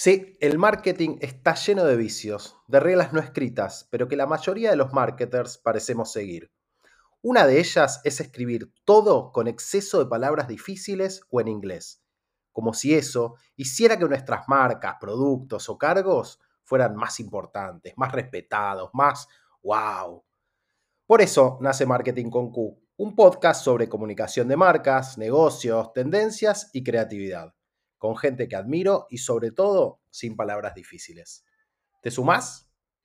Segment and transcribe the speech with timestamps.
[0.00, 4.70] Sí, el marketing está lleno de vicios, de reglas no escritas, pero que la mayoría
[4.70, 6.52] de los marketers parecemos seguir.
[7.20, 12.00] Una de ellas es escribir todo con exceso de palabras difíciles o en inglés,
[12.52, 18.90] como si eso hiciera que nuestras marcas, productos o cargos fueran más importantes, más respetados,
[18.92, 19.26] más
[19.64, 20.22] wow.
[21.06, 26.84] Por eso nace Marketing con Q, un podcast sobre comunicación de marcas, negocios, tendencias y
[26.84, 27.57] creatividad
[27.98, 31.44] con gente que admiro y sobre todo sin palabras difíciles.
[32.00, 32.67] ¿Te sumás?